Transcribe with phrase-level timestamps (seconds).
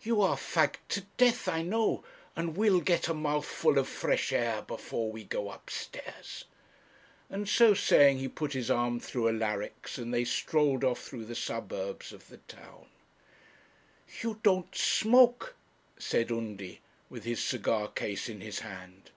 [0.00, 2.04] 'You are fagged to death, I know,
[2.36, 6.44] and we'll get a mouthful of fresh air before we go upstairs,'
[7.28, 11.34] and so saying he put his arm through Alaric's, and they strolled off through the
[11.34, 12.86] suburbs of the town.
[14.22, 15.56] 'You don't smoke,'
[15.98, 16.80] said Undy,
[17.10, 19.10] with his cigar case in his hand.